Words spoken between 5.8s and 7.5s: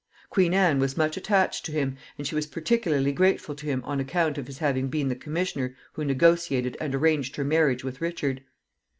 who negotiated and arranged her